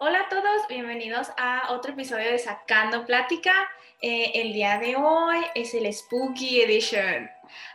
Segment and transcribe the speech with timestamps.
[0.00, 3.52] Hola a todos, bienvenidos a otro episodio de Sacando Plática.
[4.02, 7.30] Eh, el día de hoy es el Spooky Edition.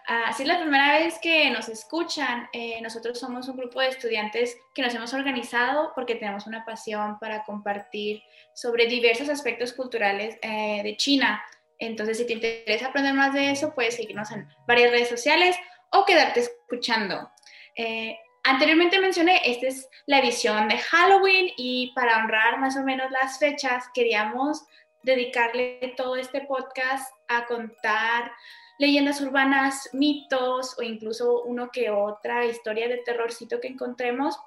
[0.09, 3.87] Uh, si es la primera vez que nos escuchan, eh, nosotros somos un grupo de
[3.87, 8.21] estudiantes que nos hemos organizado porque tenemos una pasión para compartir
[8.53, 11.41] sobre diversos aspectos culturales eh, de China.
[11.79, 15.55] Entonces, si te interesa aprender más de eso, puedes seguirnos en varias redes sociales
[15.91, 17.31] o quedarte escuchando.
[17.75, 23.11] Eh, anteriormente mencioné, esta es la edición de Halloween y para honrar más o menos
[23.11, 24.65] las fechas, queríamos
[25.03, 28.31] dedicarle todo este podcast a contar
[28.79, 34.37] leyendas urbanas, mitos o incluso uno que otra historia de terrorcito que encontremos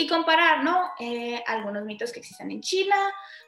[0.00, 0.92] y comparar, ¿no?
[1.00, 2.94] Eh, algunos mitos que existen en China,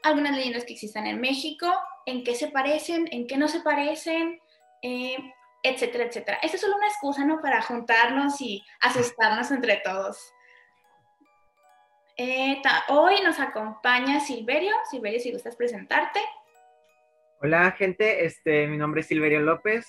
[0.03, 1.73] algunas leyendas que existen en México,
[2.07, 4.41] en qué se parecen, en qué no se parecen,
[4.83, 5.17] eh,
[5.63, 6.41] etcétera, etcétera.
[6.43, 7.41] Esta es solo una excusa, ¿no?
[7.41, 10.35] Para juntarnos y asustarnos entre todos.
[12.17, 14.75] Eh, hoy nos acompaña Silverio.
[14.91, 16.19] Silverio, si gustas presentarte.
[17.43, 18.25] Hola, gente.
[18.25, 19.87] Este, mi nombre es Silverio López.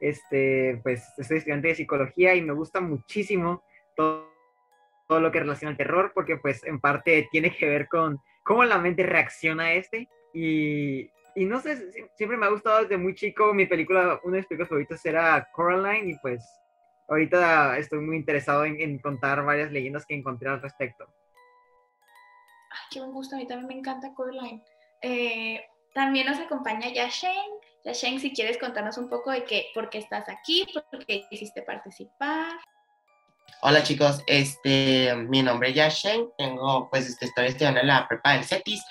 [0.00, 3.62] Este, pues soy estudiante de psicología y me gusta muchísimo
[3.94, 4.39] todo
[5.10, 8.64] todo lo que relaciona al terror, porque pues en parte tiene que ver con cómo
[8.64, 10.08] la mente reacciona a este.
[10.32, 14.38] Y, y no sé, siempre me ha gustado desde muy chico, mi película, una de
[14.38, 16.48] mis películas favoritas era Coraline y pues
[17.08, 21.04] ahorita estoy muy interesado en, contar varias leyendas que encontré al respecto.
[22.70, 24.62] Ay, qué buen gusto, a mí también me encanta Coraline.
[25.02, 25.60] Eh,
[25.92, 27.50] también nos acompaña Yashen.
[27.84, 31.62] Yashen, si quieres contarnos un poco de qué, por qué estás aquí, por qué hiciste
[31.62, 32.60] participar.
[33.62, 38.32] Hola chicos, este, mi nombre es Yashen, tengo, pues, este, estoy estudiando en la prepa
[38.32, 38.82] del CETIS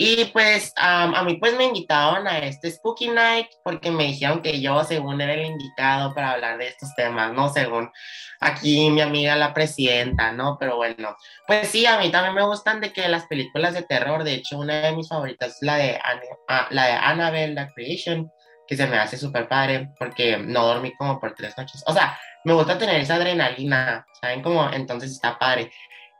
[0.00, 4.60] y pues a mí pues me invitaron a este Spooky Night porque me dijeron que
[4.60, 7.48] yo según era el indicado para hablar de estos temas, ¿no?
[7.48, 7.90] Según
[8.38, 10.56] aquí mi amiga la presidenta, ¿no?
[10.60, 11.16] Pero bueno,
[11.48, 14.60] pues sí, a mí también me gustan de que las películas de terror, de hecho
[14.60, 15.98] una de mis favoritas es la de,
[16.46, 18.30] ah, la de Annabelle, The Creation,
[18.68, 21.82] que se me hace súper padre porque no dormí como por tres noches.
[21.88, 24.42] O sea, me gusta tener esa adrenalina, ¿saben?
[24.42, 25.70] Como entonces está padre.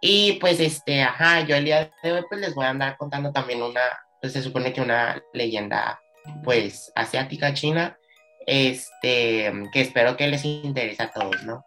[0.01, 3.33] Y pues este, ajá, yo el día de hoy pues les voy a andar contando
[3.33, 3.83] también una,
[4.21, 6.01] pues se supone que una leyenda
[6.45, 7.99] pues asiática china,
[8.47, 11.65] este, que espero que les interese a todos, ¿no?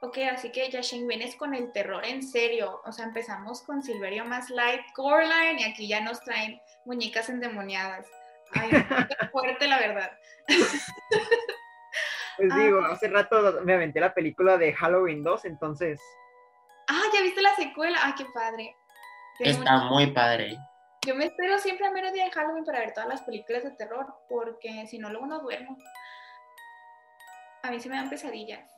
[0.00, 2.80] Ok, así que Yashin, vienes con el terror en serio.
[2.84, 8.06] O sea, empezamos con Silverio más light, Coraline, y aquí ya nos traen muñecas endemoniadas.
[8.52, 8.70] Ay,
[9.32, 10.12] fuerte la verdad.
[12.36, 16.00] Pues ah, digo, hace rato me aventé la película de Halloween 2, entonces.
[16.88, 17.98] Ah, ya viste la secuela.
[18.02, 18.76] Ah, qué padre.
[19.38, 20.56] Está muy padre.
[21.06, 23.70] Yo me espero siempre a menos día de Halloween para ver todas las películas de
[23.72, 25.76] terror, porque si no, luego no duermo.
[27.62, 28.68] A mí se me dan pesadillas.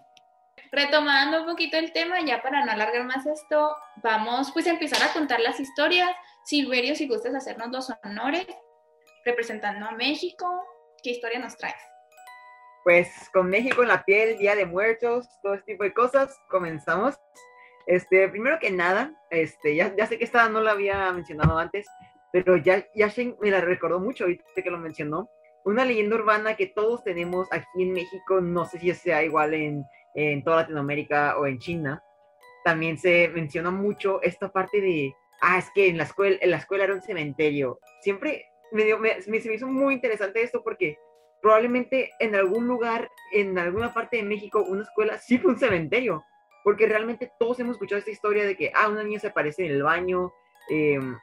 [0.71, 5.03] Retomando un poquito el tema, ya para no alargar más esto, vamos pues a empezar
[5.03, 6.11] a contar las historias.
[6.45, 8.47] Silverio, si gustas hacernos los honores,
[9.25, 10.47] representando a México,
[11.03, 11.81] ¿qué historia nos traes?
[12.89, 17.21] Pues con México en la piel, Día de Muertos, todo este tipo de cosas, comenzamos.
[17.87, 21.87] Este, primero que nada, este, ya, ya sé que esta no la había mencionado antes,
[22.33, 25.29] pero ya Yashin me la recordó mucho ahorita que lo mencionó.
[25.67, 29.85] Una leyenda urbana que todos tenemos aquí en México, no sé si sea igual en,
[30.15, 32.03] en toda Latinoamérica o en China.
[32.65, 35.13] También se menciona mucho esta parte de,
[35.43, 37.81] ah, es que en la escuela, en la escuela era un cementerio.
[38.01, 40.97] Siempre me, dio, me, me, se me hizo muy interesante esto porque
[41.41, 46.25] probablemente en algún lugar, en alguna parte de México, una escuela sí fue un cementerio,
[46.65, 49.73] porque realmente todos hemos escuchado esta historia de que, ah, una niña se aparece en
[49.73, 50.33] el baño,
[50.69, 51.17] em,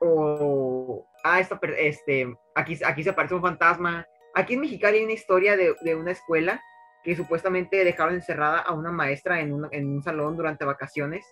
[0.00, 4.06] o, ah, esta, este, aquí, aquí se aparece un fantasma.
[4.34, 6.62] Aquí en Mexicali hay una historia de, de una escuela
[7.02, 11.26] que supuestamente dejaron encerrada a una maestra en un, en un salón durante vacaciones.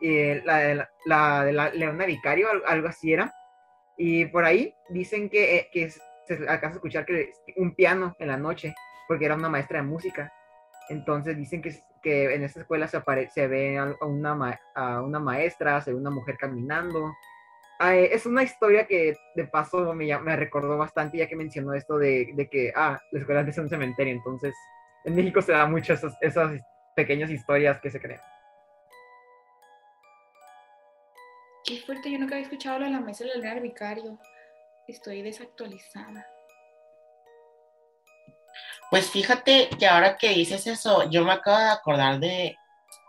[0.00, 3.32] Eh, la, la, de la Leona Vicario, algo así era.
[3.96, 5.92] Y por ahí dicen que, eh, que
[6.36, 8.74] se alcanza a escuchar que un piano en la noche,
[9.08, 10.32] porque era una maestra de música.
[10.88, 13.00] Entonces dicen que, que en esta escuela se,
[13.32, 17.12] se ve a una, a una maestra, se ve una mujer caminando.
[17.80, 22.32] es una historia que de paso me, me recordó bastante ya que mencionó esto de,
[22.34, 24.14] de que, ah, la escuela es un cementerio.
[24.14, 24.54] Entonces,
[25.04, 26.60] en México se da mucho esas, esas
[26.94, 28.20] pequeñas historias que se crean.
[31.64, 34.18] Qué fuerte, yo nunca había escuchado la mesa del vicario
[34.90, 36.26] estoy desactualizada.
[38.90, 42.56] Pues fíjate que ahora que dices eso, yo me acabo de acordar de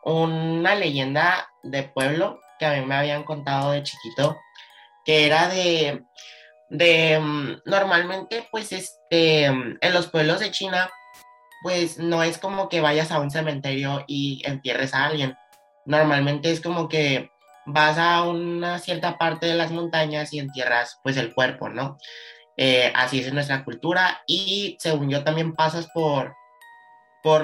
[0.03, 4.37] una leyenda de pueblo que a mí me habían contado de chiquito,
[5.03, 6.03] que era de,
[6.69, 10.89] de mm, normalmente pues este, en los pueblos de China
[11.63, 15.35] pues no es como que vayas a un cementerio y entierres a alguien.
[15.85, 17.30] Normalmente es como que
[17.65, 21.97] vas a una cierta parte de las montañas y entierras pues el cuerpo, ¿no?
[22.57, 26.35] Eh, así es nuestra cultura y según yo también pasas por,
[27.23, 27.43] por,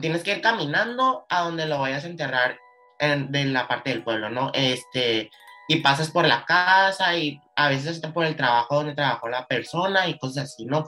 [0.00, 2.58] tienes que ir caminando a donde lo vayas a enterrar
[2.98, 4.50] en, de la parte del pueblo, ¿no?
[4.54, 5.30] Este,
[5.68, 9.46] y pasas por la casa y a veces está por el trabajo donde trabajó la
[9.46, 10.84] persona y cosas así, ¿no?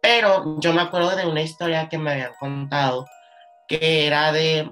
[0.00, 3.06] Pero yo me acuerdo de una historia que me habían contado
[3.66, 4.70] que era de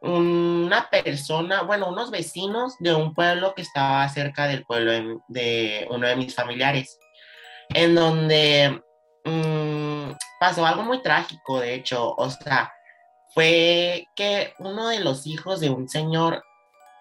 [0.00, 6.06] una persona, bueno, unos vecinos de un pueblo que estaba cerca del pueblo de, uno
[6.06, 6.98] de mis familiares,
[7.70, 8.80] en donde
[9.24, 12.72] mm, pasó algo muy trágico, de hecho, o sea,
[13.34, 16.42] fue que uno de los hijos de un señor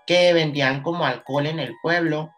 [0.06, 2.32] que vendían como alcohol en el pueblo,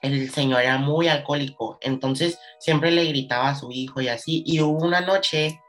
[0.00, 4.60] el señor era muy alcohólico, entonces siempre le gritaba a su hijo y así, y
[4.60, 5.60] hubo una noche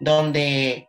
[0.00, 0.88] donde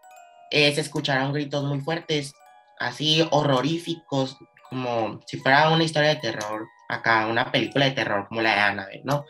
[0.50, 2.34] eh, se escucharon gritos muy fuertes
[2.80, 4.38] así horroríficos,
[4.70, 8.60] como si fuera una historia de terror, acá una película de terror como la de
[8.60, 9.26] Annabelle, ¿no?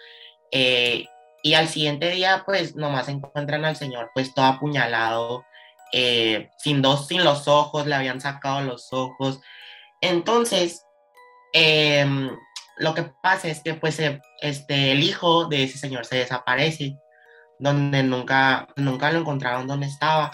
[0.52, 1.06] Eh,
[1.42, 5.46] y al siguiente día, pues nomás encuentran al señor, pues todo apuñalado,
[5.92, 9.42] eh, sin dos, sin los ojos, le habían sacado los ojos.
[10.02, 10.86] Entonces,
[11.54, 12.30] em,
[12.78, 16.98] lo que pasa es que, pues, eh, este, el hijo de ese señor se desaparece,
[17.60, 20.32] donde nunca, nunca lo encontraron donde estaba.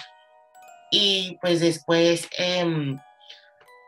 [0.91, 2.99] Y pues después, em,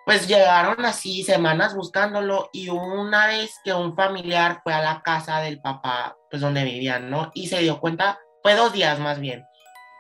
[0.06, 5.39] pues llegaron así semanas buscándolo y una vez que un familiar fue a la casa
[5.42, 7.31] del papá, pues donde vivían, ¿no?
[7.33, 9.45] Y se dio cuenta, fue dos días más bien.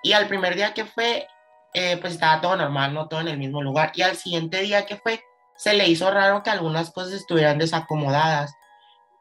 [0.03, 1.27] Y al primer día que fue,
[1.73, 3.91] eh, pues estaba todo normal, no todo en el mismo lugar.
[3.95, 5.21] Y al siguiente día que fue,
[5.55, 8.51] se le hizo raro que algunas cosas estuvieran desacomodadas.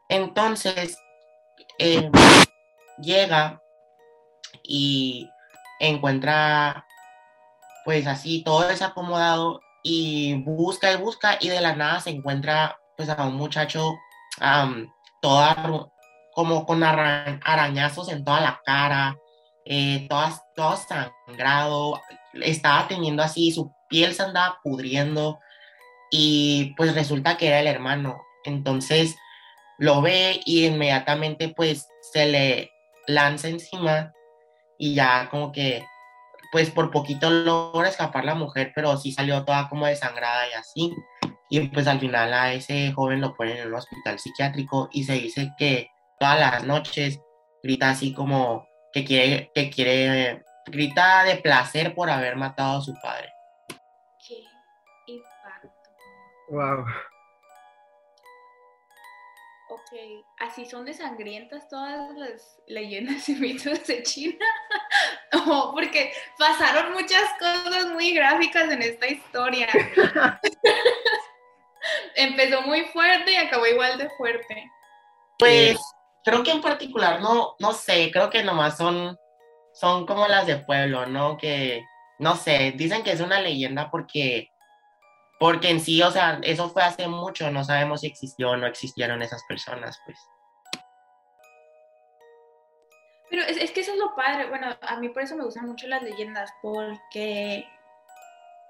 [0.09, 0.97] Entonces,
[1.77, 2.11] em,
[2.99, 3.61] llega
[4.63, 5.29] y
[5.79, 6.85] encuentra
[7.85, 13.09] pues así todo desacomodado y busca y busca y de la nada se encuentra pues
[13.09, 13.93] a un muchacho
[15.21, 15.55] toda
[16.33, 19.17] como con arañazos en toda la cara,
[19.65, 20.07] eh,
[20.55, 22.01] todo, sangrado,
[22.33, 25.39] estaba teniendo así, su piel se andaba pudriendo
[26.09, 28.21] y pues resulta que era el hermano.
[28.45, 29.15] Entonces
[29.77, 32.71] lo ve y inmediatamente pues se le
[33.07, 34.13] lanza encima
[34.77, 35.83] y ya como que
[36.51, 40.93] pues por poquito logra escapar la mujer, pero sí salió toda como desangrada y así.
[41.49, 45.13] Y pues al final a ese joven lo ponen en un hospital psiquiátrico y se
[45.13, 45.89] dice que
[46.19, 47.19] todas las noches
[47.63, 52.93] grita así como que quiere, que quiere, grita de placer por haber matado a su
[53.01, 53.29] padre.
[54.27, 54.43] Qué
[55.07, 55.69] impacto.
[56.49, 56.85] Wow.
[59.69, 64.45] Ok, así son de sangrientas todas las leyendas y mitos de China.
[65.33, 69.67] oh, porque pasaron muchas cosas muy gráficas en esta historia.
[72.15, 74.71] Empezó muy fuerte y acabó igual de fuerte.
[75.39, 75.79] Pues
[76.23, 79.17] creo que en particular no, no sé, creo que nomás son,
[79.73, 81.37] son como las de pueblo, ¿no?
[81.37, 81.83] Que,
[82.19, 84.51] no sé, dicen que es una leyenda porque
[85.41, 88.67] porque en sí, o sea, eso fue hace mucho, no sabemos si existió o no
[88.67, 90.19] existieron esas personas, pues.
[93.31, 95.87] Pero es, que eso es lo padre, bueno, a mí por eso me gustan mucho
[95.87, 97.65] las leyendas, porque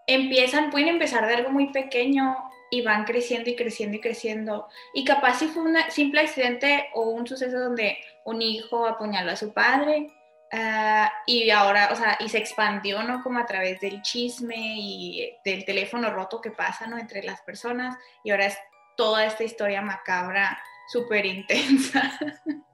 [0.08, 2.38] empiezan, pueden empezar de algo muy pequeño
[2.70, 4.70] y van creciendo y creciendo y creciendo.
[4.94, 9.36] Y capaz si fue un simple accidente o un suceso donde un hijo apuñaló a
[9.36, 10.08] su padre
[10.54, 13.24] Ah, y ahora, o sea, y se expandió, ¿no?
[13.24, 16.98] Como a través del chisme y del teléfono roto que pasa, ¿no?
[16.98, 17.98] Entre las personas.
[18.24, 18.58] Y ahora es
[18.98, 22.20] toda esta historia macabra súper intensa.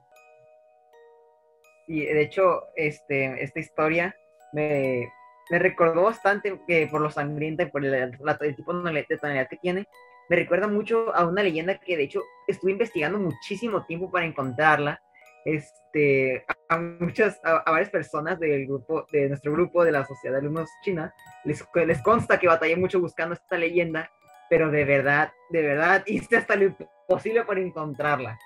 [1.88, 4.14] Y de hecho, este, esta historia
[4.52, 5.10] me,
[5.50, 9.56] me recordó bastante que por lo sangrienta y por el, el tipo de tonalidad que
[9.56, 9.88] tiene,
[10.28, 15.00] me recuerda mucho a una leyenda que de hecho estuve investigando muchísimo tiempo para encontrarla,
[15.44, 20.40] este, a muchas, a, varias personas del grupo, de nuestro grupo de la Sociedad de
[20.40, 21.14] Alumnos China,
[21.44, 24.10] les, les consta que batallé mucho buscando esta leyenda,
[24.50, 28.38] pero de verdad, de verdad, hice hasta lo imposible para encontrarla.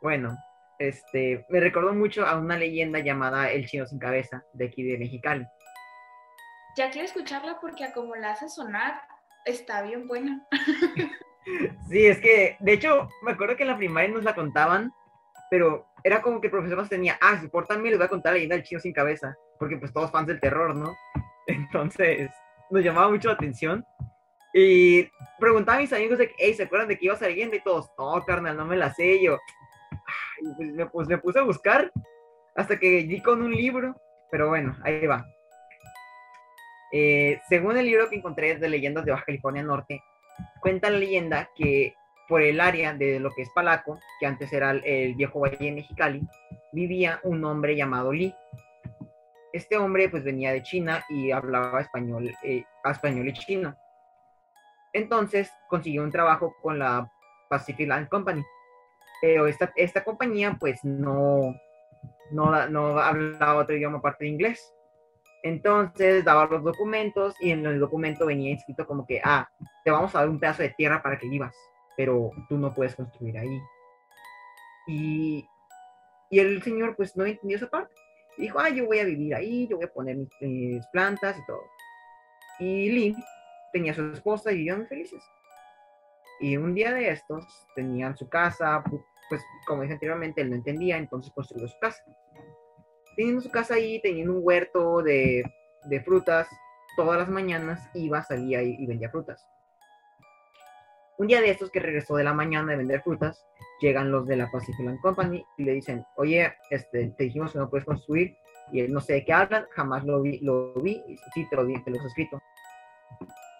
[0.00, 0.34] Bueno,
[0.78, 4.98] este, me recordó mucho a una leyenda llamada El Chino Sin Cabeza, de aquí de
[4.98, 5.46] Mexicali.
[6.76, 9.00] Ya quiero escucharla porque como la hace sonar,
[9.44, 10.46] está bien buena.
[11.88, 14.92] sí, es que, de hecho, me acuerdo que en la primaria nos la contaban,
[15.50, 18.10] pero era como que el profesor nos tenía, ah, si por también les voy a
[18.10, 20.94] contar la leyenda del chino sin cabeza, porque pues todos fans del terror, ¿no?
[21.46, 22.30] Entonces,
[22.70, 23.84] nos llamaba mucho la atención.
[24.56, 25.08] Y
[25.40, 27.56] preguntaba a mis amigos de hey, ¿se acuerdan de que iba esa leyenda?
[27.56, 29.38] Y todos, no, carnal, no me la sé yo.
[30.56, 31.90] Pues, me, pues, me puse a buscar
[32.54, 34.00] hasta que di con un libro.
[34.30, 35.24] pero bueno, ahí va.
[36.92, 40.02] Eh, según el libro que encontré de leyendas de Baja California Norte,
[40.60, 41.94] cuenta la leyenda que
[42.28, 45.72] por el área de lo que es Palaco, que antes era el, viejo valle de
[45.72, 46.22] Mexicali,
[46.72, 48.34] vivía un hombre llamado Lee.
[49.52, 53.76] Este hombre pues venía de China y hablaba español, eh, español y chino.
[54.92, 57.10] Entonces consiguió un trabajo con la
[57.48, 58.42] Pacific Land Company.
[59.20, 61.54] Pero esta, esta compañía pues no,
[62.30, 64.72] no, no hablaba otro idioma aparte de inglés.
[65.42, 69.48] Entonces daba los documentos y en el documento venía escrito como que, ah,
[69.84, 71.54] te vamos a dar un pedazo de tierra para que vivas
[71.96, 73.60] pero tú no puedes construir ahí.
[74.86, 75.48] Y,
[76.30, 77.94] y el señor pues no entendió esa parte.
[78.36, 81.62] dijo, ah, yo voy a vivir ahí, yo voy a poner mis, plantas y todo.
[82.58, 83.16] Y Lee
[83.72, 85.22] tenía a su esposa y vivían felices.
[86.40, 88.82] Y un día de estos tenían su casa,
[89.28, 92.02] pues como dije anteriormente, él no entendía, entonces construyó su casa.
[93.16, 95.44] Teniendo su casa ahí, teniendo un huerto de,
[95.84, 96.48] de frutas,
[96.96, 99.46] todas las mañanas iba, salía y vendía frutas.
[101.16, 103.46] Un día de estos que regresó de la mañana de vender frutas,
[103.80, 107.58] llegan los de la Pacific Land Company y le dicen, oye, este, te dijimos que
[107.60, 108.36] no puedes construir,
[108.72, 111.56] y él no sé de qué hablan, jamás lo vi, lo vi, y sí, te
[111.56, 112.42] lo, te lo he escrito.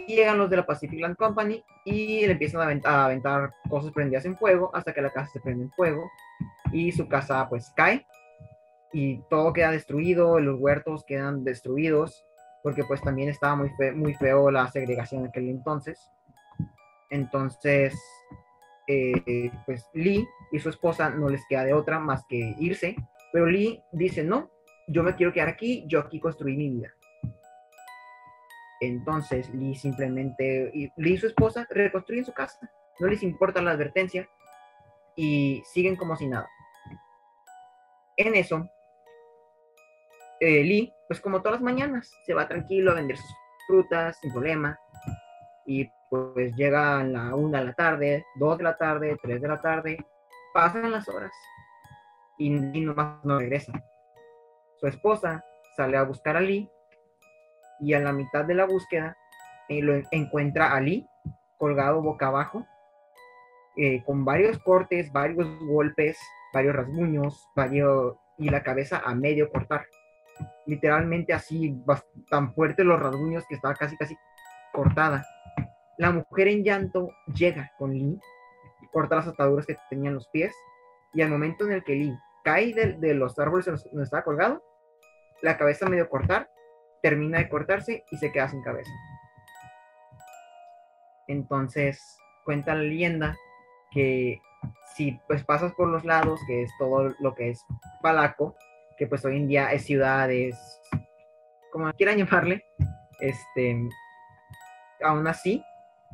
[0.06, 3.92] Llegan los de la Pacific Land Company y le empiezan a aventar, a aventar cosas
[3.92, 6.10] prendidas en fuego hasta que la casa se prende en fuego
[6.72, 8.06] y su casa pues cae
[8.92, 12.24] y todo queda destruido, los huertos quedan destruidos
[12.62, 15.98] porque pues también estaba muy, muy feo la segregación en aquel entonces
[17.14, 17.94] entonces,
[18.88, 22.96] eh, pues Lee y su esposa no les queda de otra más que irse,
[23.32, 24.50] pero Lee dice, no,
[24.88, 26.92] yo me quiero quedar aquí, yo aquí construí mi vida.
[28.80, 32.58] Entonces Lee simplemente, Lee y su esposa reconstruyen su casa,
[33.00, 34.28] no les importa la advertencia
[35.16, 36.48] y siguen como si nada.
[38.16, 38.68] En eso,
[40.40, 43.34] eh, Lee, pues como todas las mañanas, se va tranquilo a vender sus
[43.66, 44.78] frutas sin problema
[45.66, 49.48] y pues llega a la una de la tarde, dos de la tarde, tres de
[49.48, 50.04] la tarde,
[50.52, 51.32] pasan las horas
[52.38, 53.72] y, nomás no regresa.
[54.76, 55.44] Su esposa
[55.76, 56.70] sale a buscar a Lee
[57.80, 59.16] y a la mitad de la búsqueda
[59.68, 61.06] eh, lo encuentra a Lee
[61.56, 62.66] colgado boca abajo,
[63.76, 66.18] eh, con varios cortes, varios golpes,
[66.52, 69.86] varios rasguños, varios, y la cabeza a medio cortar.
[70.66, 71.74] Literalmente así,
[72.28, 74.16] tan fuertes los rasguños que estaba casi, casi
[74.72, 75.24] cortada.
[75.96, 78.20] La mujer en llanto llega con Lee,
[78.92, 80.54] corta las ataduras que tenían los pies,
[81.12, 84.62] y al momento en el que Lee cae de, los árboles donde estaba colgado,
[85.40, 86.50] la cabeza medio cortar,
[87.04, 88.90] termina de cortarse y se queda sin cabeza.
[91.26, 92.00] Entonces
[92.46, 93.36] cuenta la leyenda
[93.92, 94.40] que
[94.96, 97.62] si pues pasas por los lados, que es todo lo que es
[98.00, 98.56] Palaco,
[98.96, 100.56] que pues hoy en día es ciudades,
[101.70, 102.64] como quieran llamarle,
[103.20, 103.86] este,
[105.02, 105.62] aún así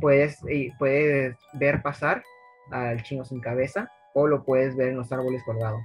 [0.00, 0.40] puedes,
[0.76, 2.24] puedes ver pasar
[2.72, 5.78] al chino sin cabeza o lo puedes ver en los árboles colgado.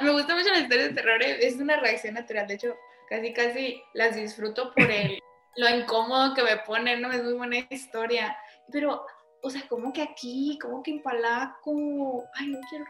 [0.00, 2.76] Me gusta mucho las historias de terror, eh, es una reacción natural, de hecho,
[3.08, 5.18] casi casi las disfruto por el,
[5.56, 7.10] lo incómodo que me pone, ¿no?
[7.10, 8.36] Es muy buena historia,
[8.70, 9.04] pero,
[9.42, 12.84] o sea, como que aquí, como que en Palaco, ay, no quiero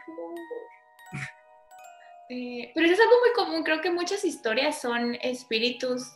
[2.31, 6.13] eh, pero eso es algo muy común, creo que muchas historias son espíritus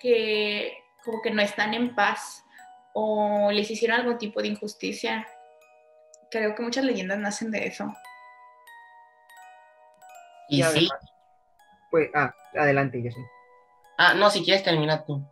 [0.00, 2.44] que como que no están en paz
[2.92, 5.28] o les hicieron algún tipo de injusticia.
[6.30, 7.94] Creo que muchas leyendas nacen de eso.
[10.48, 10.88] Y, sí.
[11.90, 13.20] Pues, ah, adelante, sí.
[13.98, 15.26] Ah, no, si quieres termina tú.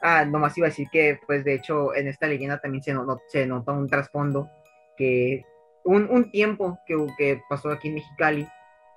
[0.00, 2.94] Ah, nomás iba a decir que, pues, de hecho, en esta leyenda también se,
[3.28, 4.48] se nota un trasfondo
[4.96, 5.44] que
[5.84, 8.46] un, un tiempo que, que pasó aquí en Mexicali,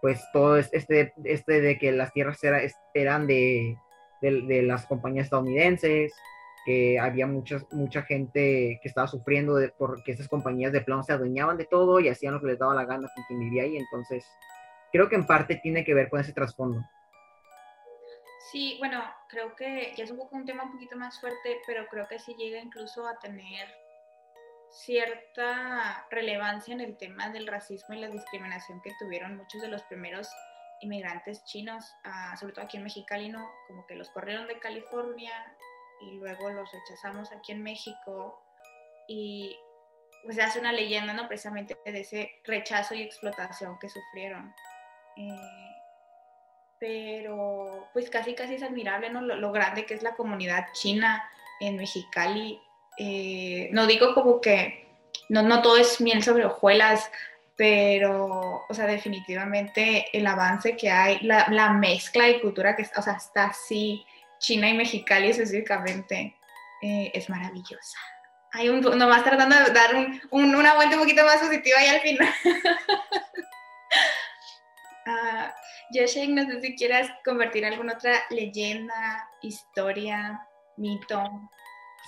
[0.01, 2.39] pues todo este, este de que las tierras
[2.93, 3.77] eran de,
[4.21, 6.11] de, las compañías estadounidenses,
[6.65, 11.13] que había mucha, mucha gente que estaba sufriendo de, porque esas compañías de plano se
[11.13, 13.77] adueñaban de todo y hacían lo que les daba la gana con quien vivía ahí.
[13.77, 14.25] Entonces,
[14.91, 16.81] creo que en parte tiene que ver con ese trasfondo.
[18.51, 21.87] Sí, bueno, creo que ya es un poco un tema un poquito más fuerte, pero
[21.87, 23.67] creo que sí llega incluso a tener
[24.71, 29.83] cierta relevancia en el tema del racismo y la discriminación que tuvieron muchos de los
[29.83, 30.29] primeros
[30.81, 33.49] inmigrantes chinos, ah, sobre todo aquí en Mexicali, ¿no?
[33.67, 35.33] Como que los corrieron de California
[36.01, 38.41] y luego los rechazamos aquí en México
[39.07, 39.55] y
[40.23, 41.27] pues se hace una leyenda, ¿no?
[41.27, 44.53] Precisamente de ese rechazo y explotación que sufrieron.
[45.17, 45.75] Eh,
[46.79, 49.21] pero pues casi casi es admirable, ¿no?
[49.21, 51.23] Lo, lo, grande que es la comunidad china
[51.59, 52.59] en Mexicali
[52.97, 54.87] eh, no digo como que
[55.29, 57.09] no, no todo es miel sobre hojuelas,
[57.55, 63.01] pero, o sea, definitivamente el avance que hay, la, la mezcla de cultura que o
[63.01, 64.05] sea, está así,
[64.39, 66.35] China y Mexicali específicamente,
[66.81, 67.97] eh, es maravillosa.
[68.53, 69.95] Hay un, nomás tratando de dar
[70.31, 72.33] un, una vuelta un poquito más positiva ahí al final.
[75.07, 80.39] uh, no sé si quieras convertir alguna otra leyenda, historia,
[80.77, 81.23] mito.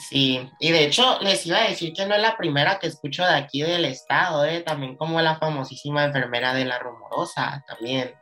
[0.10, 3.24] Sí, y de hecho les iba a decir que no es la primera que escucho
[3.24, 4.62] de aquí del estado, ¿eh?
[4.62, 8.14] también como la famosísima enfermera de la rumorosa, también.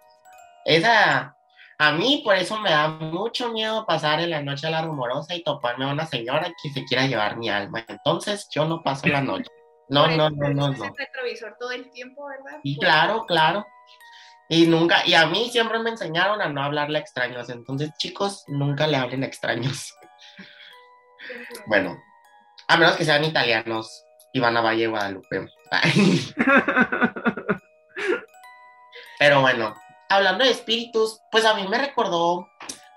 [0.66, 1.36] Esa,
[1.78, 5.34] a mí por eso me da mucho miedo pasar en la noche a la rumorosa
[5.34, 7.84] y toparme a una señora que se quiera llevar mi alma.
[7.88, 9.50] Entonces yo no paso la noche.
[9.90, 10.86] No, no, no, no, no.
[10.86, 12.60] El retrovisor todo el tiempo, ¿verdad?
[12.64, 13.66] Y claro, claro.
[14.52, 17.50] Y nunca, y a mí siempre me enseñaron a no hablarle a extraños.
[17.50, 19.96] Entonces, chicos, nunca le hablen a extraños.
[21.68, 21.98] Bueno,
[22.68, 24.04] a menos que sean italianos,
[24.34, 25.48] Ivana Valle Guadalupe.
[29.20, 29.74] Pero bueno,
[30.10, 32.46] hablando de espíritus, pues a mí me recordó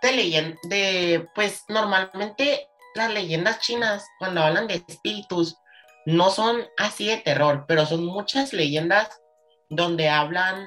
[0.02, 5.56] de leyendas, de, pues normalmente las leyendas chinas, cuando hablan de espíritus,
[6.04, 9.20] no son así de terror, pero son muchas leyendas
[9.68, 10.66] donde hablan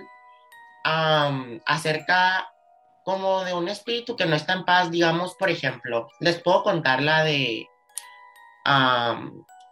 [1.65, 2.47] acerca
[3.03, 7.01] como de un espíritu que no está en paz, digamos, por ejemplo, les puedo contar
[7.01, 7.67] la de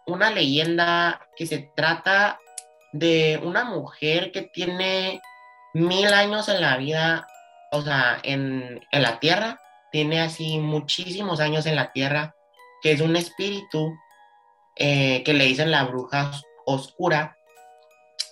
[0.06, 2.38] una leyenda que se trata
[2.92, 5.20] de una mujer que tiene
[5.74, 7.26] mil años en la vida,
[7.72, 9.60] o sea, en, la tierra,
[9.92, 12.34] tiene así muchísimos años en la tierra,
[12.80, 13.92] que es un espíritu
[14.76, 16.30] eh, que le dicen la bruja
[16.64, 17.36] oscura,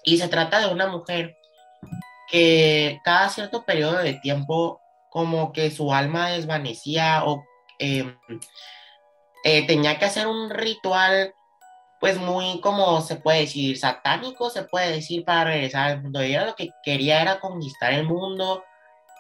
[0.03, 1.37] y se trata de una mujer
[2.35, 7.45] que cada cierto periodo de tiempo como que su alma desvanecía o
[7.79, 8.19] em,
[9.45, 11.33] eh, tenía que hacer un ritual
[12.01, 16.45] pues muy como se puede decir satánico se puede decir para regresar al mundo ella
[16.45, 18.65] lo que quería era conquistar el mundo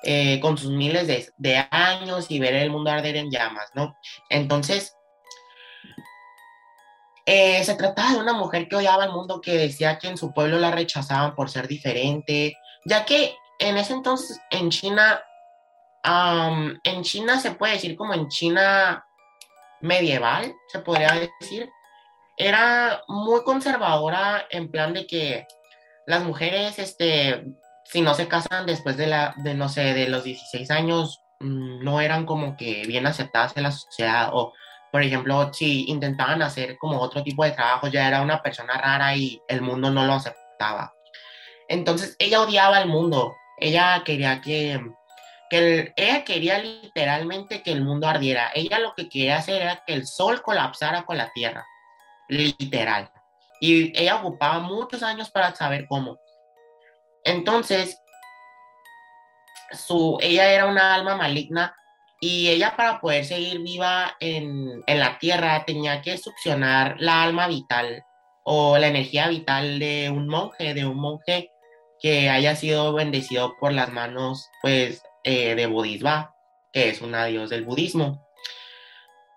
[0.02, 3.96] eh, con sus miles de, años y ver el mundo arder en llamas no
[4.28, 4.96] entonces
[7.26, 10.34] eh, se trataba de una mujer que odiaba al mundo que decía que en su
[10.34, 15.22] pueblo la rechazaban por ser diferente ya que en ese entonces en China
[16.84, 19.06] en China se puede decir como en China
[19.80, 21.70] medieval, se podría decir,
[22.36, 25.46] era muy conservadora en plan de que
[26.06, 27.44] las mujeres, este,
[27.84, 31.84] si no se casan después de la, de no sé, de los 16 años, mm,
[31.84, 34.52] no eran como que bien aceptadas en la sociedad o,
[34.90, 39.16] por ejemplo, si intentaban hacer como otro tipo de trabajo, ya era una persona rara
[39.16, 40.93] y el mundo no lo aceptaba.
[41.74, 44.80] Entonces, ella odiaba al mundo, ella quería que
[45.50, 48.50] que ella quería literalmente que el mundo ardiera.
[48.54, 51.66] Ella lo que quería hacer era que el sol colapsara con la tierra,
[52.28, 53.10] literal.
[53.60, 56.18] Y ella ocupaba muchos años para saber cómo.
[57.24, 57.98] Entonces,
[59.72, 61.74] su, ella era una alma maligna
[62.20, 67.48] y ella para poder seguir viva en, en la tierra tenía que succionar la alma
[67.48, 68.04] vital
[68.44, 71.50] o la energía vital de un monje, de un monje
[72.04, 76.34] que haya sido bendecido por las manos, pues, eh, de Bodhisattva,
[76.70, 78.28] que es una dios del budismo.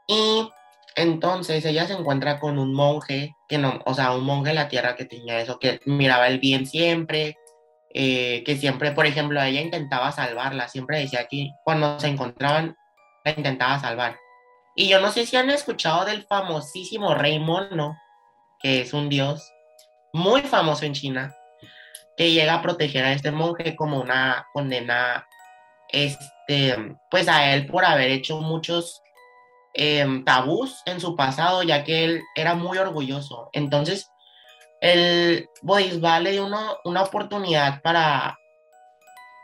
[0.06, 0.50] Y
[0.98, 4.68] entonces ella se encuentra con un monje, que no, o sea, un monje de la
[4.68, 7.38] tierra que tenía eso, que miraba el bien siempre,
[7.94, 12.76] eh, que siempre, por ejemplo, ella intentaba salvarla, siempre decía que cuando se encontraban,
[13.24, 14.18] la intentaba salvar.
[14.76, 17.98] Y yo no sé si han escuchado del famosísimo rey mono,
[18.60, 19.50] que es un dios
[20.12, 21.34] muy famoso en China,
[22.18, 25.26] que llega a proteger a este monje como una condena
[25.90, 29.02] este, pues a él por haber hecho muchos
[29.74, 33.50] em, tabús en su pasado, ya que él era muy orgulloso.
[33.54, 34.10] Entonces,
[34.82, 36.48] el Bodhisattva le dio
[36.84, 38.38] una oportunidad para,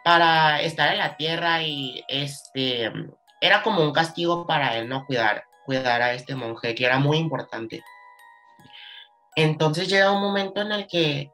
[0.04, 2.92] para estar en la tierra y este,
[3.40, 5.06] era como un castigo para él, ¿no?
[5.06, 7.84] Cuidar, cuidar a este monje, que era muy importante.
[9.36, 11.32] Entonces llega un momento en el que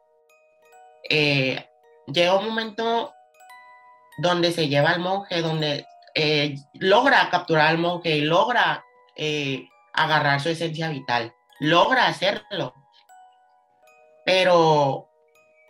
[1.08, 1.68] eh,
[2.06, 3.12] llega un momento
[4.18, 8.84] donde se lleva al monje, donde eh, logra capturar al monje y logra
[9.16, 12.74] eh, agarrar su esencia vital, logra hacerlo.
[14.24, 15.08] Pero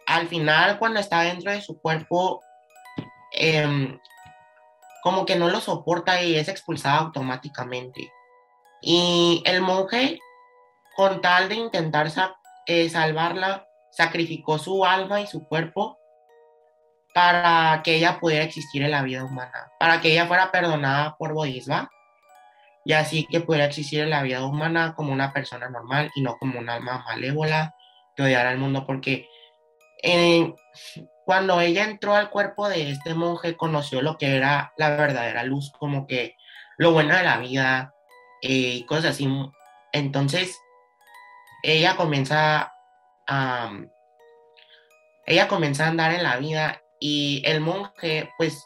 [0.07, 2.43] al final, cuando está dentro de su cuerpo,
[3.33, 3.99] em,
[5.03, 8.13] como que no lo soporta y es expulsado automáticamente.
[8.83, 10.19] Y el monje,
[10.97, 15.99] con tal de intentar salvarla, sacrificó su alma y su cuerpo
[17.15, 21.33] para que ella pudiera existir en la vida humana, para que ella fuera perdonada por
[21.35, 21.91] Bodhisattva
[22.85, 26.37] y así que pudiera existir en la vida humana como una persona normal y no
[26.39, 27.75] como un alma malévola
[28.17, 29.29] que odiara al mundo porque
[31.25, 35.73] cuando ella entró al cuerpo de este monje conoció lo que era la verdadera luz,
[35.79, 36.37] como que
[36.79, 37.95] lo bueno de la vida
[38.43, 39.29] eh, y cosas así.
[39.93, 40.59] Entonces,
[41.63, 42.73] ella comienza
[45.27, 48.65] ella comienza a andar en la vida y el monje, pues,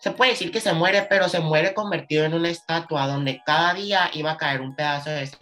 [0.00, 3.74] se puede decir que se muere, pero se muere convertido en una estatua donde cada
[3.74, 5.38] día iba a caer un pedazo de esa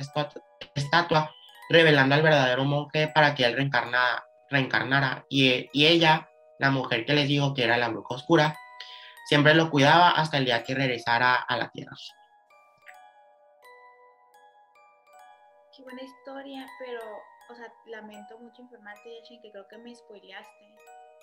[0.75, 1.33] estatua,
[1.71, 4.25] revelando al verdadero monje para que él reencarnara.
[4.51, 5.25] reencarnara.
[5.29, 6.29] Y, y ella,
[6.59, 8.59] la mujer que les digo que era la bruja oscura,
[9.27, 11.93] siempre lo cuidaba hasta el día que regresara a la tierra.
[15.77, 17.01] Qué buena historia, pero,
[17.51, 20.77] o sea, lamento mucho informarte, Yashin, que creo que me spoileaste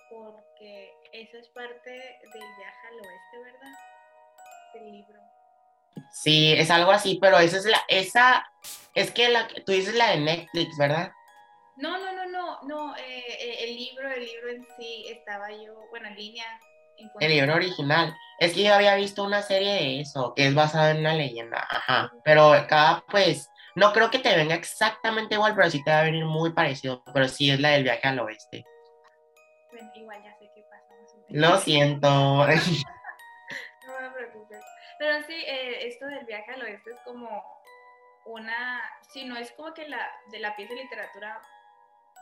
[0.09, 3.73] porque esa es parte del viaje al oeste, ¿verdad?
[4.73, 5.19] Del libro.
[6.11, 8.45] Sí, es algo así, pero esa es la, esa,
[8.93, 11.11] es que la, tú dices la de Netflix, ¿verdad?
[11.77, 15.88] No, no, no, no, no, eh, eh, el libro, el libro en sí, estaba yo,
[15.89, 16.45] bueno, en línea.
[17.19, 18.15] el libro original.
[18.39, 21.65] Es que yo había visto una serie de eso, que es basada en una leyenda,
[21.69, 25.99] ajá, pero cada, pues, no creo que te venga exactamente igual, pero sí te va
[25.99, 28.65] a venir muy parecido, pero sí es la del viaje al oeste
[29.95, 30.93] igual ya sé qué pasa.
[31.29, 32.07] Lo siento.
[33.88, 34.61] no me preocupes.
[34.99, 37.43] Pero sí, eh, esto del viaje al oeste es como
[38.25, 41.41] una, si no es como que la, de la pieza de literatura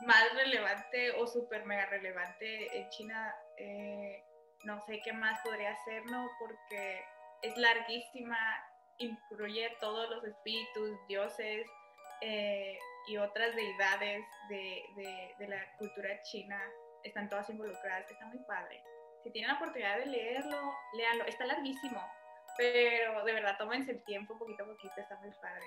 [0.06, 4.24] más relevante o súper mega relevante en China, eh,
[4.64, 6.28] no sé qué más podría ser, ¿no?
[6.40, 7.04] Porque
[7.42, 8.36] es larguísima,
[8.98, 11.66] incluye todos los espíritus, dioses
[12.20, 12.78] eh,
[13.08, 16.60] y otras deidades de, de, de la cultura china
[17.02, 18.82] están todas involucradas, está muy padre.
[19.22, 20.58] Si tienen la oportunidad de leerlo,
[20.94, 21.24] léanlo.
[21.24, 22.00] Está larguísimo,
[22.58, 25.64] pero de verdad tómense el tiempo poquito a poquito, está muy padre.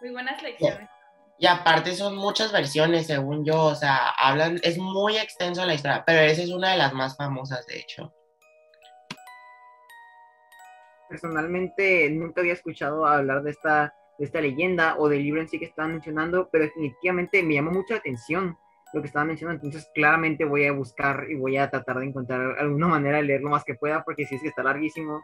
[0.00, 0.88] Muy buenas lecciones.
[1.38, 6.04] Y aparte son muchas versiones, según yo, o sea, hablan, es muy extenso la historia,
[6.04, 8.12] pero esa es una de las más famosas, de hecho.
[11.10, 15.58] Personalmente nunca había escuchado hablar de esta, de esta leyenda o del libro en sí
[15.58, 18.56] que estaban mencionando, pero definitivamente me llamó mucha atención
[18.92, 19.64] lo que estaba mencionando.
[19.64, 23.40] Entonces, claramente voy a buscar y voy a tratar de encontrar alguna manera de leer
[23.40, 25.20] lo más que pueda, porque si es que está larguísimo.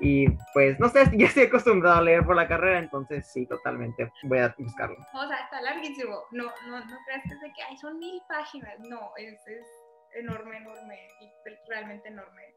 [0.00, 4.10] Y pues, no sé, ya estoy acostumbrado a leer por la carrera, entonces sí, totalmente
[4.22, 4.96] voy a buscarlo.
[5.12, 6.24] O sea, está larguísimo.
[6.30, 8.78] No, no, no creas que, es de que Ay, son mil páginas.
[8.80, 9.66] No, es, es
[10.14, 11.28] enorme, enorme y
[11.68, 12.54] realmente enorme.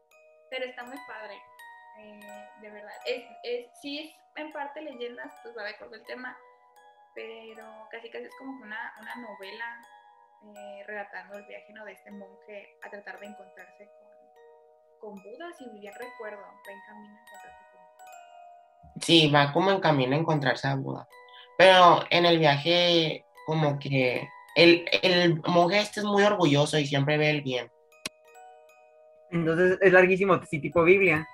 [0.50, 1.34] Pero está muy padre.
[1.98, 2.20] Eh,
[2.60, 2.92] de verdad.
[3.06, 6.36] Es, es, sí es en parte leyendas, pues va de acuerdo el tema,
[7.14, 9.80] pero casi casi es como una, una novela
[10.56, 11.84] eh, relatando el viaje ¿no?
[11.84, 13.88] de este monje a tratar de encontrarse
[15.00, 19.00] con, con Buda, si bien recuerdo, va en camino a encontrarse con Buda.
[19.00, 21.08] Sí, va como en camino a encontrarse a Buda.
[21.56, 27.16] Pero en el viaje, como que el, el monje este es muy orgulloso y siempre
[27.16, 27.70] ve el bien.
[29.30, 31.26] Entonces es larguísimo, sí, tipo Biblia.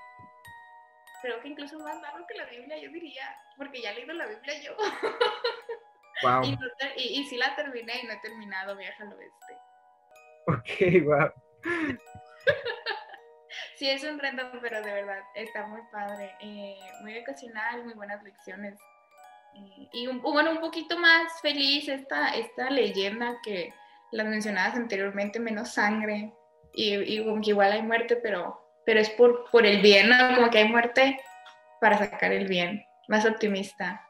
[1.61, 4.75] Incluso más largo que la Biblia, yo diría, porque ya he leído la Biblia yo.
[6.97, 9.57] Y, sí la terminé y no he terminado Viaje al Oeste.
[10.49, 10.69] Ok,
[11.07, 11.33] wow.
[13.77, 16.37] sí, es un reto, pero de verdad está muy padre.
[16.41, 18.79] Eh, muy ocasional, muy buenas lecciones.
[19.55, 23.73] Eh, y un, bueno, un poquito más feliz esta, esta leyenda que
[24.13, 26.35] las mencionadas anteriormente, menos sangre.
[26.75, 30.37] Y, y igual hay muerte, pero, pero es por, por el bien, ¿no?
[30.37, 31.19] Como que hay muerte
[31.81, 32.85] para sacar el bien.
[33.09, 34.07] Más optimista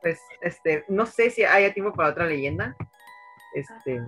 [0.00, 2.76] pues, este, no sé si haya tiempo para otra leyenda.
[3.54, 4.00] Este.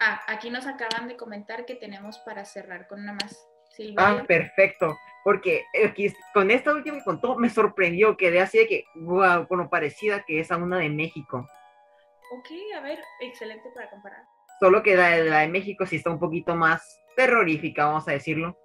[0.00, 3.48] Ah, aquí nos acaban de comentar que tenemos para cerrar con una más.
[3.96, 4.96] Ah, perfecto.
[5.22, 9.58] Porque aquí, con esta última que contó, me sorprendió, quedé así de que, wow, con
[9.58, 11.46] lo parecida que es a una de México.
[12.38, 14.22] Ok, a ver, excelente para comparar.
[14.60, 18.56] Solo que la, la de México sí está un poquito más terrorífica, vamos a decirlo.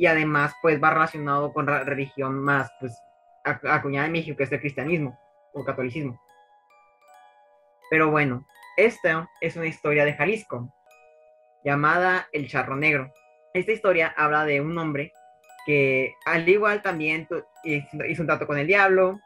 [0.00, 2.98] Y además, pues va relacionado con la religión más, pues,
[3.44, 5.20] acuñada en México, que es el cristianismo
[5.52, 6.18] o catolicismo.
[7.90, 8.46] Pero bueno,
[8.78, 10.72] esta es una historia de Jalisco,
[11.62, 13.12] llamada El Charro Negro.
[13.52, 15.12] Esta historia habla de un hombre
[15.66, 17.28] que al igual también
[17.62, 19.20] hizo un trato con el diablo,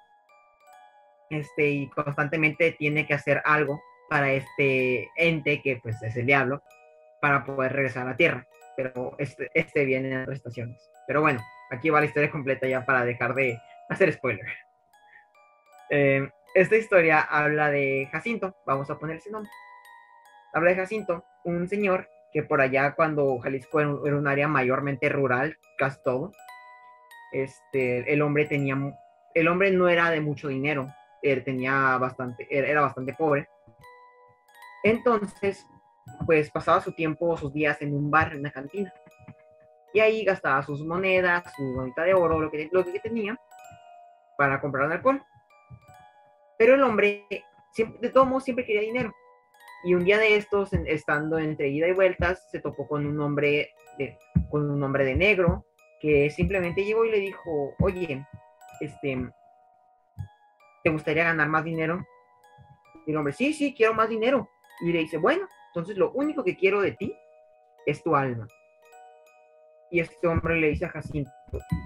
[1.30, 6.64] este, y constantemente tiene que hacer algo para este ente que pues es el diablo,
[7.20, 8.44] para poder regresar a la tierra.
[8.76, 10.90] Pero este, este viene en otras estaciones.
[11.06, 13.58] Pero bueno, aquí va la historia completa ya para dejar de
[13.88, 14.46] hacer spoiler.
[15.90, 19.50] Eh, esta historia habla de Jacinto, vamos a poner ese nombre.
[20.52, 25.56] Habla de Jacinto, un señor que por allá cuando Jalisco era un área mayormente rural,
[25.78, 26.00] casi
[27.32, 28.76] este, el hombre tenía,
[29.34, 33.48] el hombre no era de mucho dinero, él tenía bastante, era bastante pobre,
[34.82, 35.64] Entonces,
[36.26, 38.92] pues pasaba su tiempo, sus días en un bar, en una cantina.
[39.92, 43.38] Y ahí gastaba sus monedas, su moneda de oro, lo que, lo que tenía,
[44.36, 45.22] para comprar alcohol.
[46.58, 47.26] Pero el hombre,
[47.72, 49.12] siempre, de todos modos, siempre quería dinero.
[49.84, 53.70] Y un día de estos, estando entre ida y vueltas, se topó con un hombre
[53.98, 54.18] de,
[54.50, 55.64] con un hombre de negro
[56.00, 58.26] que simplemente llegó y le dijo, oye,
[58.80, 59.30] este,
[60.82, 62.04] ¿te gustaría ganar más dinero?
[63.06, 64.48] Y el hombre, sí, sí, quiero más dinero.
[64.80, 67.18] Y le dice, bueno, entonces lo único que quiero de ti
[67.84, 68.46] es tu alma.
[69.90, 71.30] Y este hombre le dice a Jacinto,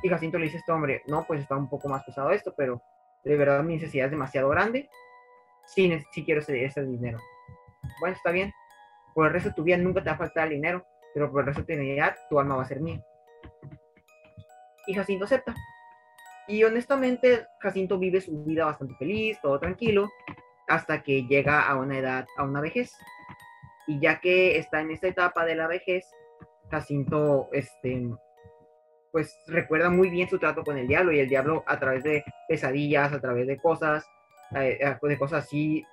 [0.03, 2.55] y Jacinto le dice a este hombre, no, pues está un poco más pesado esto,
[2.55, 2.83] pero
[3.24, 4.90] de verdad mi necesidad es demasiado grande.
[5.66, 7.18] Sí, sí quiero ese, ese dinero.
[8.01, 8.53] Bueno, está bien.
[9.14, 11.40] Por el resto de tu vida nunca te va a faltar el dinero, pero por
[11.40, 13.03] el resto de tu vida tu alma va a ser mía.
[14.87, 15.55] Y Jacinto acepta.
[16.46, 20.09] Y honestamente, Jacinto vive su vida bastante feliz, todo tranquilo,
[20.66, 22.92] hasta que llega a una edad, a una vejez.
[23.88, 26.05] Y ya que está en esta etapa de la vejez,
[26.70, 28.09] Jacinto, este,
[29.11, 32.22] pues recuerda muy bien su trato con el diablo y el diablo a través de
[32.46, 34.07] pesadillas, a través de cosas,
[34.55, 35.85] eh, de cosas así,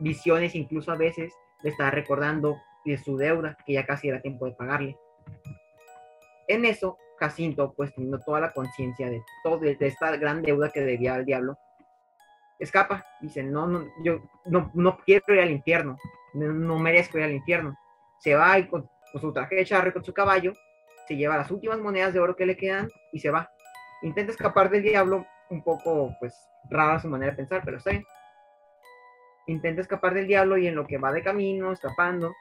[0.00, 4.46] visiones incluso a veces, le está recordando de su deuda, que ya casi era tiempo
[4.46, 4.96] de pagarle.
[6.48, 10.80] En eso, Jacinto, pues teniendo toda la conciencia de, todo, de esta gran deuda que
[10.80, 11.58] debía al diablo,
[12.58, 13.04] escapa.
[13.20, 15.96] Dice, no, no, yo no, no quiero ir al infierno,
[16.34, 17.76] no, merezco ir al infierno.
[18.20, 18.88] Se va y con,
[19.20, 20.52] su traje de charro con su caballo,
[21.06, 23.50] se lleva las últimas monedas de oro que le quedan y se va.
[24.02, 26.34] Intenta escapar del diablo, un poco, pues,
[26.70, 27.92] rara su manera de pensar, pero está.
[29.46, 32.32] Intenta escapar del diablo y en lo que va de camino, escapando,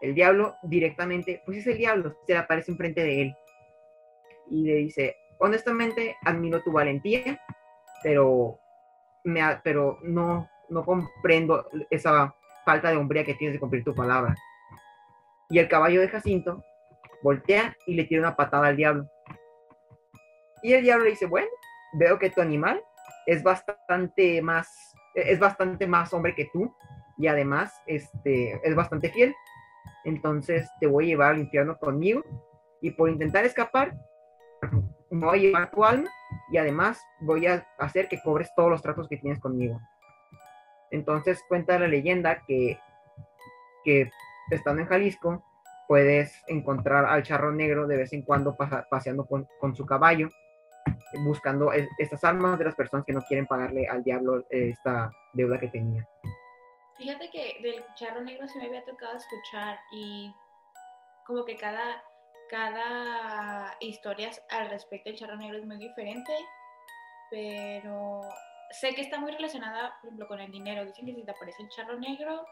[0.00, 3.36] el diablo directamente, pues es el diablo, se le aparece enfrente de él.
[4.50, 7.40] Y le dice, honestamente, admiro tu valentía,
[8.02, 8.58] pero
[9.24, 14.34] me, pero no, no comprendo esa falta de hombría que tienes de cumplir tu palabra.
[15.50, 16.62] Y el caballo de Jacinto
[17.22, 19.08] voltea y le tira una patada al diablo.
[20.62, 21.48] Y el diablo le dice, bueno,
[21.94, 22.82] veo que tu animal
[23.26, 26.74] es bastante más, es bastante más hombre que tú
[27.18, 29.34] y además este, es bastante fiel.
[30.04, 32.22] Entonces te voy a llevar al infierno conmigo
[32.80, 33.94] y por intentar escapar,
[35.10, 36.10] me voy a llevar tu alma
[36.50, 39.80] y además voy a hacer que cobres todos los tratos que tienes conmigo.
[40.90, 42.78] Entonces cuenta la leyenda que,
[43.84, 44.10] que
[44.50, 45.44] estando en Jalisco
[45.88, 50.28] puedes encontrar al charro negro de vez en cuando paseando con, su caballo,
[51.24, 55.68] buscando estas armas de las personas que no quieren pagarle al diablo esta deuda que
[55.68, 56.08] tenía.
[56.96, 60.32] Fíjate que del charro negro se me había tocado escuchar y
[61.26, 62.02] como que cada
[62.50, 66.32] cada historia al respecto del charro negro es muy diferente,
[67.30, 68.20] pero
[68.80, 70.84] sé que está muy relacionada, por ejemplo, con el dinero.
[70.84, 72.46] Dicen que si te aparece el charro negro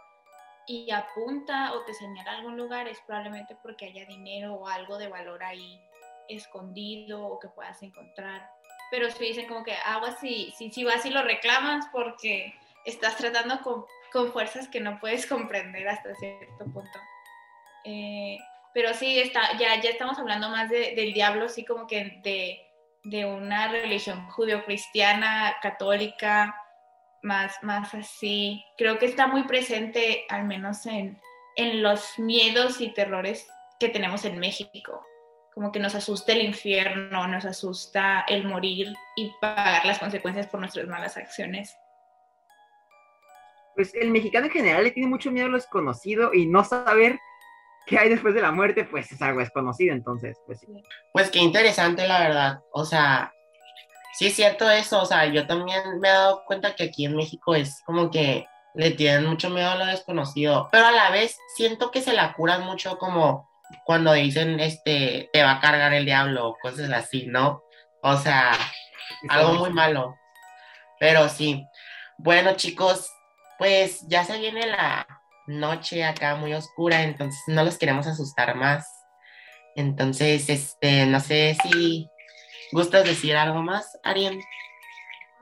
[0.66, 5.08] y apunta o te señala algún lugar, es probablemente porque haya dinero o algo de
[5.08, 5.80] valor ahí
[6.28, 8.48] escondido o que puedas encontrar.
[8.90, 12.54] Pero si dicen como que agua si, si, si vas y lo reclamas porque
[12.84, 16.98] estás tratando con, con fuerzas que no puedes comprender hasta cierto punto.
[17.84, 18.38] Eh,
[18.74, 22.71] pero sí, está, ya, ya estamos hablando más del diablo, sí, como que de,
[23.04, 26.54] de una religión judio-cristiana, católica,
[27.22, 28.64] más, más así.
[28.76, 31.20] Creo que está muy presente, al menos en,
[31.56, 35.04] en los miedos y terrores que tenemos en México.
[35.54, 40.60] Como que nos asusta el infierno, nos asusta el morir y pagar las consecuencias por
[40.60, 41.76] nuestras malas acciones.
[43.74, 47.18] Pues el mexicano en general le tiene mucho miedo a lo desconocido y no saber
[47.86, 50.66] qué hay después de la muerte, pues es algo desconocido, entonces, pues sí.
[51.12, 52.60] Pues qué interesante, la verdad.
[52.72, 53.32] O sea,
[54.14, 57.16] sí es cierto eso, o sea, yo también me he dado cuenta que aquí en
[57.16, 61.36] México es como que le tienen mucho miedo a lo desconocido, pero a la vez
[61.56, 63.50] siento que se la curan mucho como
[63.84, 67.62] cuando dicen, este, te va a cargar el diablo, o cosas así, ¿no?
[68.02, 68.52] O sea,
[69.28, 70.16] algo muy malo.
[70.98, 71.66] Pero sí.
[72.18, 73.10] Bueno, chicos,
[73.58, 75.06] pues ya se viene la,
[75.58, 78.86] noche acá muy oscura, entonces no los queremos asustar más.
[79.74, 82.08] Entonces, este, no sé si
[82.72, 84.38] gustas decir algo más, Ariel.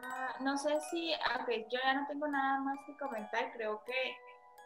[0.03, 4.17] Ah, no sé si, aunque yo ya no tengo nada más que comentar, creo que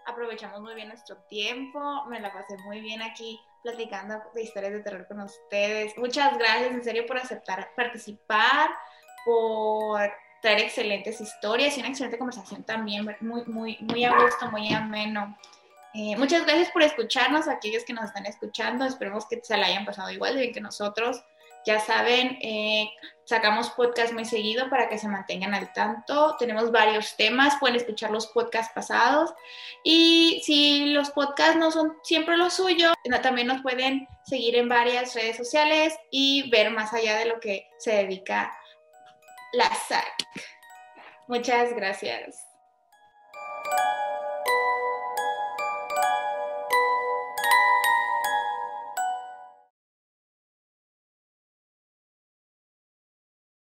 [0.06, 4.82] aprovechamos muy bien nuestro tiempo, me la pasé muy bien aquí platicando de historias de
[4.82, 5.96] terror con ustedes.
[5.96, 8.68] Muchas gracias en serio por aceptar participar,
[9.24, 10.12] por
[10.44, 15.38] traer excelentes historias y una excelente conversación también, muy, muy, muy a gusto, muy ameno.
[15.94, 18.84] Eh, muchas gracias por escucharnos, aquellos que nos están escuchando.
[18.84, 21.24] Esperemos que se la hayan pasado igual de bien que nosotros.
[21.64, 22.90] Ya saben, eh,
[23.24, 26.36] sacamos podcast muy seguido para que se mantengan al tanto.
[26.38, 29.32] Tenemos varios temas, pueden escuchar los podcasts pasados.
[29.82, 35.14] Y si los podcasts no son siempre lo suyo, también nos pueden seguir en varias
[35.14, 38.52] redes sociales y ver más allá de lo que se dedica
[39.54, 40.26] la SAC.
[41.26, 42.53] Muchas gracias.